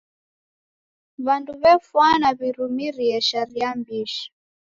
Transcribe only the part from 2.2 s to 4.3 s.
w'irumirie sharia mbishi.